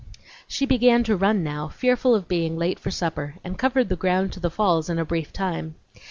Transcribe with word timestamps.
She 0.47 0.65
began 0.65 1.03
to 1.03 1.15
run 1.15 1.43
now, 1.43 1.67
fearful 1.67 2.15
of 2.15 2.27
being 2.27 2.57
late 2.57 2.79
for 2.79 2.89
supper, 2.89 3.35
and 3.43 3.59
covered 3.59 3.87
the 3.87 3.95
ground 3.95 4.33
to 4.33 4.39
the 4.39 4.49
falls 4.49 4.89
in 4.89 4.97
a 4.97 5.05
brief 5.05 5.31
time. 5.31 5.75